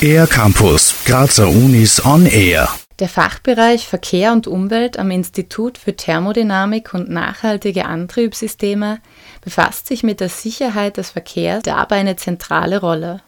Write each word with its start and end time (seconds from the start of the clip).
Air 0.00 0.26
Campus, 0.26 0.94
Grazer 1.04 1.48
Unis 1.48 2.04
on 2.04 2.26
Air. 2.26 2.68
Der 2.98 3.08
Fachbereich 3.08 3.86
Verkehr 3.86 4.32
und 4.32 4.46
Umwelt 4.46 4.98
am 4.98 5.10
Institut 5.10 5.78
für 5.78 5.94
Thermodynamik 5.94 6.94
und 6.94 7.10
nachhaltige 7.10 7.84
Antriebssysteme 7.84 9.00
befasst 9.42 9.86
sich 9.86 10.02
mit 10.02 10.20
der 10.20 10.28
Sicherheit 10.28 10.96
des 10.96 11.10
Verkehrs 11.10 11.62
dabei 11.64 11.96
eine 11.96 12.16
zentrale 12.16 12.80
Rolle. 12.80 13.20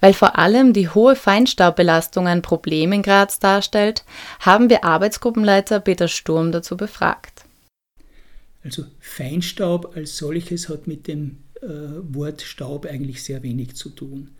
Weil 0.00 0.12
vor 0.12 0.38
allem 0.38 0.72
die 0.72 0.88
hohe 0.88 1.16
Feinstaubbelastung 1.16 2.26
ein 2.26 2.42
Problem 2.42 2.92
in 2.92 3.02
Graz 3.02 3.38
darstellt, 3.38 4.04
haben 4.40 4.68
wir 4.68 4.84
Arbeitsgruppenleiter 4.84 5.80
Peter 5.80 6.08
Sturm 6.08 6.52
dazu 6.52 6.76
befragt. 6.76 7.44
Also 8.62 8.84
Feinstaub 9.00 9.96
als 9.96 10.16
solches 10.18 10.68
hat 10.68 10.86
mit 10.86 11.06
dem 11.06 11.38
Wort 11.60 12.42
Staub 12.42 12.86
eigentlich 12.86 13.22
sehr 13.22 13.42
wenig 13.42 13.74
zu 13.74 13.90
tun. 13.90 14.30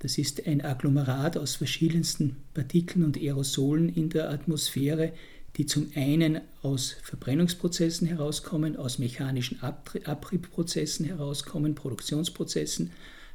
Das 0.00 0.18
ist 0.18 0.46
ein 0.46 0.62
Agglomerat 0.62 1.38
aus 1.38 1.56
verschiedensten 1.56 2.36
Partikeln 2.52 3.04
und 3.04 3.16
Aerosolen 3.16 3.88
in 3.88 4.10
der 4.10 4.30
Atmosphäre, 4.30 5.12
die 5.56 5.64
zum 5.64 5.90
einen 5.94 6.40
aus 6.62 6.96
Verbrennungsprozessen 7.02 8.06
herauskommen, 8.06 8.76
aus 8.76 8.98
mechanischen 8.98 9.60
Abriebprozessen 9.62 11.06
herauskommen, 11.06 11.74
Produktionsprozessen, 11.74 12.90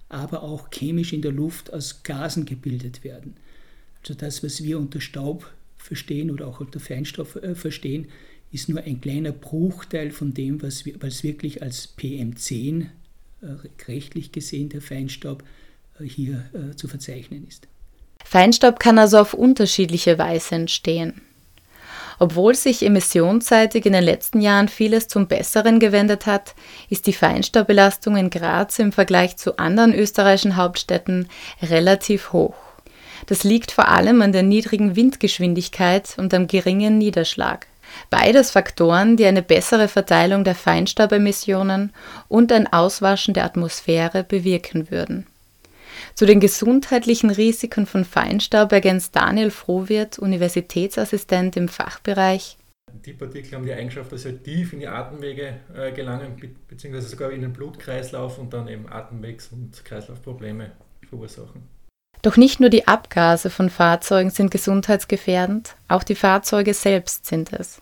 aber 0.08 0.44
auch 0.44 0.70
chemisch 0.70 1.14
in 1.14 1.24
der 1.24 1.32
Luft 1.32 1.74
aus 1.74 2.04
Gasen 2.04 2.46
gebildet 2.46 3.04
werden. 3.04 3.38
Also 4.02 4.14
das, 4.14 4.44
was 4.44 4.64
wir 4.64 4.78
unter 4.78 5.02
Staub 5.02 5.52
verstehen 5.78 6.30
oder 6.30 6.48
auch 6.48 6.60
unter 6.60 6.80
Feinstaub 6.80 7.36
äh, 7.38 7.56
verstehen, 7.56 8.08
ist 8.52 8.70
nur 8.70 8.82
ein 8.82 9.02
kleiner 9.02 9.32
Bruchteil 9.32 10.12
von 10.12 10.34
dem, 10.34 10.62
was, 10.62 10.86
wir, 10.86 11.02
was 11.02 11.24
wirklich 11.24 11.64
als 11.64 11.98
PM10 11.98 12.82
äh, 12.82 12.86
rechtlich 13.88 14.32
gesehen 14.32 14.70
der 14.70 14.82
Feinstaub 14.82 15.44
äh, 16.00 16.04
hier 16.06 16.46
äh, 16.54 16.76
zu 16.76 16.88
verzeichnen 16.88 17.48
ist. 17.48 17.68
Feinstaub 18.24 18.80
kann 18.80 19.00
also 19.00 19.20
auf 19.20 19.34
unterschiedliche 19.34 20.18
Weise 20.18 20.56
entstehen. 20.56 21.22
Obwohl 22.20 22.54
sich 22.54 22.86
emissionsseitig 22.86 23.88
in 23.88 23.94
den 23.94 24.04
letzten 24.04 24.42
Jahren 24.42 24.68
vieles 24.68 25.08
zum 25.08 25.28
Besseren 25.28 25.80
gewendet 25.80 26.28
hat, 26.28 26.54
ist 26.88 27.08
die 27.08 27.14
Feinstaubbelastung 27.14 28.16
in 28.16 28.30
Graz 28.30 28.78
im 28.78 28.92
Vergleich 28.92 29.38
zu 29.38 29.58
anderen 29.58 29.92
österreichischen 29.92 30.56
Hauptstädten 30.56 31.28
relativ 31.64 32.32
hoch. 32.32 32.54
Das 33.26 33.44
liegt 33.44 33.72
vor 33.72 33.88
allem 33.88 34.22
an 34.22 34.34
der 34.34 34.44
niedrigen 34.44 34.96
Windgeschwindigkeit 34.96 36.16
und 36.18 36.34
am 36.36 36.46
geringen 36.46 37.00
Niederschlag. 37.00 37.66
Beides 38.10 38.52
Faktoren, 38.52 39.18
die 39.18 39.26
eine 39.26 39.42
bessere 39.42 39.88
Verteilung 39.88 40.44
der 40.44 40.56
Feinstaubemissionen 40.56 41.94
und 42.28 42.52
ein 42.52 42.72
Auswaschen 42.72 43.34
der 43.34 43.46
Atmosphäre 43.46 44.24
bewirken 44.24 44.92
würden. 44.92 45.28
Zu 46.16 46.26
den 46.26 46.40
gesundheitlichen 46.40 47.30
Risiken 47.30 47.86
von 47.86 48.06
Feinstaub 48.06 48.72
ergänzt 48.72 49.16
Daniel 49.16 49.52
Frohwirt, 49.52 50.20
Universitätsassistent 50.20 51.58
im 51.58 51.68
Fachbereich. 51.68 52.58
Die 53.06 53.14
Partikel 53.14 53.54
haben 53.54 53.66
die 53.66 53.74
Eigenschaft, 53.74 54.12
dass 54.12 54.24
sie 54.24 54.38
tief 54.38 54.74
in 54.74 54.80
die 54.80 54.88
Atemwege 54.88 55.60
äh, 55.74 55.92
gelangen, 55.92 56.36
beziehungsweise 56.68 57.08
sogar 57.08 57.32
in 57.32 57.42
den 57.42 57.54
Blutkreislauf 57.54 58.38
und 58.38 58.54
dann 58.54 58.68
eben 58.68 58.88
Atemwegs- 58.90 59.50
und 59.52 59.84
Kreislaufprobleme 59.86 60.72
verursachen. 61.08 61.64
Doch 62.22 62.38
nicht 62.38 62.60
nur 62.60 62.70
die 62.70 62.88
Abgase 62.88 63.50
von 63.50 63.70
Fahrzeugen 63.70 64.30
sind 64.30 64.52
gesundheitsgefährdend, 64.52 65.76
auch 65.88 66.04
die 66.04 66.16
Fahrzeuge 66.16 66.74
selbst 66.74 67.26
sind 67.26 67.52
es. 67.54 67.82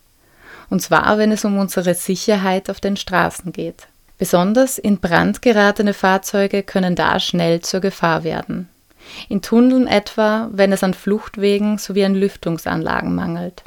Und 0.69 0.81
zwar, 0.81 1.17
wenn 1.17 1.31
es 1.31 1.45
um 1.45 1.57
unsere 1.57 1.93
Sicherheit 1.93 2.69
auf 2.69 2.79
den 2.79 2.95
Straßen 2.95 3.51
geht. 3.51 3.87
Besonders 4.17 4.77
in 4.77 4.99
Brand 4.99 5.41
geratene 5.41 5.93
Fahrzeuge 5.93 6.63
können 6.63 6.95
da 6.95 7.19
schnell 7.19 7.61
zur 7.61 7.79
Gefahr 7.79 8.23
werden. 8.23 8.69
In 9.27 9.41
Tunneln 9.41 9.87
etwa, 9.87 10.49
wenn 10.51 10.71
es 10.71 10.83
an 10.83 10.93
Fluchtwegen 10.93 11.77
sowie 11.77 12.05
an 12.05 12.15
Lüftungsanlagen 12.15 13.15
mangelt. 13.15 13.63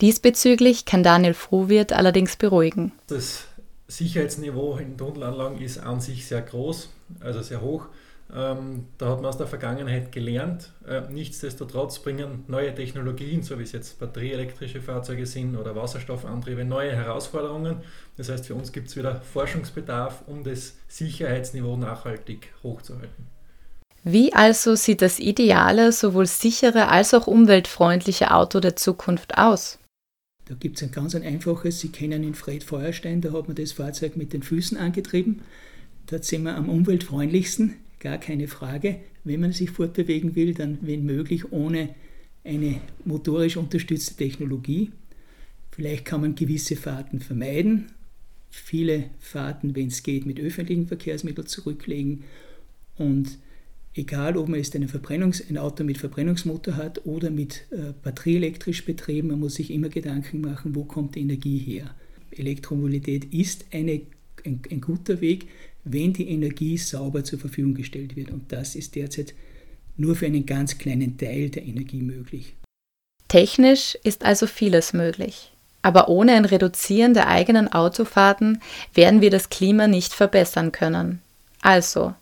Diesbezüglich 0.00 0.86
kann 0.86 1.02
Daniel 1.02 1.34
Frohwirt 1.34 1.92
allerdings 1.92 2.36
beruhigen. 2.36 2.92
Das 3.08 3.44
Sicherheitsniveau 3.88 4.76
in 4.78 4.96
Tunnelanlagen 4.96 5.60
ist 5.60 5.78
an 5.78 6.00
sich 6.00 6.26
sehr 6.26 6.42
groß, 6.42 6.88
also 7.20 7.42
sehr 7.42 7.60
hoch. 7.60 7.86
Ähm, 8.34 8.86
da 8.98 9.08
hat 9.08 9.16
man 9.16 9.26
aus 9.26 9.38
der 9.38 9.46
Vergangenheit 9.46 10.12
gelernt. 10.12 10.72
Äh, 10.86 11.02
nichtsdestotrotz 11.10 11.98
bringen 11.98 12.44
neue 12.46 12.74
Technologien, 12.74 13.42
so 13.42 13.58
wie 13.58 13.64
es 13.64 13.72
jetzt 13.72 13.98
batterieelektrische 13.98 14.80
Fahrzeuge 14.80 15.26
sind 15.26 15.56
oder 15.56 15.74
Wasserstoffantriebe, 15.74 16.64
neue 16.64 16.94
Herausforderungen. 16.94 17.76
Das 18.16 18.28
heißt, 18.28 18.46
für 18.46 18.54
uns 18.54 18.72
gibt 18.72 18.88
es 18.88 18.96
wieder 18.96 19.20
Forschungsbedarf, 19.20 20.22
um 20.26 20.44
das 20.44 20.76
Sicherheitsniveau 20.88 21.76
nachhaltig 21.76 22.52
hochzuhalten. 22.62 23.26
Wie 24.04 24.32
also 24.32 24.76
sieht 24.76 25.02
das 25.02 25.18
ideale, 25.18 25.92
sowohl 25.92 26.26
sichere 26.26 26.88
als 26.88 27.12
auch 27.12 27.26
umweltfreundliche 27.26 28.32
Auto 28.32 28.60
der 28.60 28.76
Zukunft 28.76 29.36
aus? 29.36 29.78
Da 30.46 30.54
gibt 30.54 30.76
es 30.76 30.82
ein 30.82 30.90
ganz 30.90 31.14
ein 31.14 31.22
einfaches, 31.22 31.80
Sie 31.80 31.90
kennen 31.90 32.24
in 32.24 32.34
Fred 32.34 32.64
Feuerstein, 32.64 33.20
da 33.20 33.32
hat 33.32 33.48
man 33.48 33.56
das 33.56 33.72
Fahrzeug 33.72 34.16
mit 34.16 34.32
den 34.32 34.42
Füßen 34.42 34.78
angetrieben. 34.78 35.42
Dort 36.06 36.24
sind 36.24 36.44
wir 36.44 36.56
am 36.56 36.68
umweltfreundlichsten 36.68 37.76
gar 38.00 38.18
keine 38.18 38.48
Frage. 38.48 38.96
Wenn 39.24 39.40
man 39.40 39.52
sich 39.52 39.70
fortbewegen 39.70 40.34
will, 40.34 40.54
dann 40.54 40.78
wenn 40.82 41.04
möglich 41.04 41.52
ohne 41.52 41.94
eine 42.42 42.80
motorisch 43.04 43.56
unterstützte 43.56 44.16
Technologie. 44.16 44.90
Vielleicht 45.70 46.04
kann 46.04 46.22
man 46.22 46.34
gewisse 46.34 46.74
Fahrten 46.74 47.20
vermeiden, 47.20 47.92
viele 48.50 49.10
Fahrten, 49.20 49.76
wenn 49.76 49.88
es 49.88 50.02
geht, 50.02 50.26
mit 50.26 50.40
öffentlichen 50.40 50.88
Verkehrsmitteln 50.88 51.46
zurücklegen 51.46 52.24
und 52.96 53.38
egal 53.94 54.36
ob 54.36 54.48
man 54.48 54.58
jetzt 54.58 54.74
ein 54.74 55.58
Auto 55.58 55.84
mit 55.84 55.98
Verbrennungsmotor 55.98 56.76
hat 56.76 57.06
oder 57.06 57.30
mit 57.30 57.66
äh, 57.70 57.92
batterieelektrisch 58.02 58.84
betrieben, 58.84 59.28
man 59.28 59.40
muss 59.40 59.54
sich 59.56 59.70
immer 59.70 59.88
Gedanken 59.88 60.40
machen, 60.40 60.74
wo 60.74 60.84
kommt 60.84 61.14
die 61.14 61.20
Energie 61.20 61.58
her. 61.58 61.94
Elektromobilität 62.30 63.32
ist 63.32 63.66
eine, 63.72 64.02
ein, 64.44 64.60
ein 64.70 64.80
guter 64.80 65.20
Weg, 65.20 65.48
wenn 65.84 66.12
die 66.12 66.28
Energie 66.28 66.76
sauber 66.76 67.24
zur 67.24 67.38
Verfügung 67.38 67.74
gestellt 67.74 68.16
wird. 68.16 68.30
Und 68.30 68.52
das 68.52 68.74
ist 68.74 68.94
derzeit 68.94 69.34
nur 69.96 70.16
für 70.16 70.26
einen 70.26 70.46
ganz 70.46 70.78
kleinen 70.78 71.16
Teil 71.18 71.50
der 71.50 71.64
Energie 71.64 72.02
möglich. 72.02 72.54
Technisch 73.28 73.96
ist 74.02 74.24
also 74.24 74.46
vieles 74.46 74.92
möglich. 74.92 75.52
Aber 75.82 76.08
ohne 76.08 76.32
ein 76.32 76.44
Reduzieren 76.44 77.14
der 77.14 77.28
eigenen 77.28 77.72
Autofahrten 77.72 78.60
werden 78.94 79.20
wir 79.20 79.30
das 79.30 79.48
Klima 79.48 79.86
nicht 79.86 80.12
verbessern 80.12 80.72
können. 80.72 81.22
Also, 81.62 82.14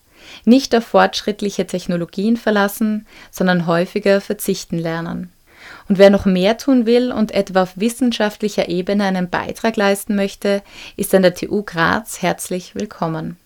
nicht 0.45 0.75
auf 0.75 0.85
fortschrittliche 0.85 1.67
Technologien 1.67 2.37
verlassen, 2.37 3.07
sondern 3.31 3.67
häufiger 3.67 4.21
verzichten 4.21 4.79
lernen. 4.79 5.33
Und 5.89 5.99
wer 5.99 6.11
noch 6.11 6.27
mehr 6.27 6.59
tun 6.59 6.85
will 6.85 7.11
und 7.13 7.33
etwa 7.33 7.63
auf 7.63 7.79
wissenschaftlicher 7.79 8.69
Ebene 8.69 9.05
einen 9.05 9.31
Beitrag 9.31 9.77
leisten 9.77 10.17
möchte, 10.17 10.63
ist 10.97 11.15
an 11.15 11.23
der 11.23 11.35
TU 11.35 11.63
Graz 11.63 12.21
herzlich 12.21 12.75
willkommen. 12.75 13.39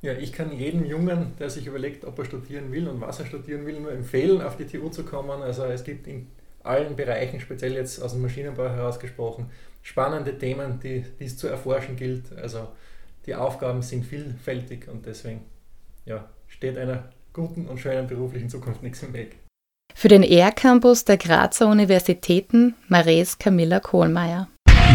Ja, 0.00 0.12
ich 0.12 0.32
kann 0.32 0.52
jedem 0.52 0.84
Jungen, 0.84 1.32
der 1.38 1.50
sich 1.50 1.66
überlegt, 1.66 2.04
ob 2.04 2.18
er 2.18 2.24
studieren 2.24 2.72
will 2.72 2.88
und 2.88 3.00
was 3.00 3.20
er 3.20 3.26
studieren 3.26 3.64
will, 3.64 3.80
nur 3.80 3.92
empfehlen, 3.92 4.42
auf 4.42 4.56
die 4.56 4.66
TU 4.66 4.88
zu 4.88 5.04
kommen. 5.04 5.42
Also 5.42 5.64
es 5.64 5.84
gibt 5.84 6.06
in 6.08 6.28
allen 6.64 6.96
Bereichen, 6.96 7.40
speziell 7.40 7.74
jetzt 7.74 8.02
aus 8.02 8.12
dem 8.12 8.22
Maschinenbau 8.22 8.68
herausgesprochen, 8.68 9.46
spannende 9.82 10.36
Themen, 10.36 10.80
die, 10.80 11.04
die 11.18 11.24
es 11.24 11.36
zu 11.36 11.46
erforschen 11.46 11.96
gilt. 11.96 12.36
Also 12.36 12.68
die 13.26 13.34
Aufgaben 13.34 13.82
sind 13.82 14.04
vielfältig 14.04 14.88
und 14.88 15.06
deswegen 15.06 15.42
ja, 16.06 16.28
steht 16.48 16.76
einer 16.76 17.10
guten 17.32 17.66
und 17.66 17.78
schönen 17.78 18.06
beruflichen 18.06 18.48
Zukunft 18.48 18.82
nichts 18.82 19.02
im 19.02 19.12
Weg. 19.12 19.36
Für 19.94 20.08
den 20.08 20.22
ER-Campus 20.22 21.04
der 21.04 21.16
Grazer 21.16 21.68
Universitäten 21.68 22.74
Mares 22.88 23.38
Camilla 23.38 23.80
Kohlmeier. 23.80 24.48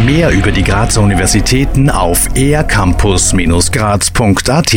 Mehr 0.06 0.32
über 0.32 0.52
die 0.52 0.64
Grazer 0.64 1.02
Universitäten 1.02 1.90
auf 1.90 2.30
ercampus-graz.at 2.36 4.74